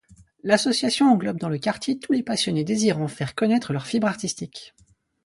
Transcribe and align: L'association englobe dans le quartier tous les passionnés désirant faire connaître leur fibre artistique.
L'association 0.41 1.11
englobe 1.11 1.37
dans 1.37 1.47
le 1.47 1.59
quartier 1.59 1.99
tous 1.99 2.11
les 2.11 2.23
passionnés 2.23 2.63
désirant 2.63 3.07
faire 3.07 3.35
connaître 3.35 3.71
leur 3.71 3.85
fibre 3.85 4.07
artistique. 4.07 4.73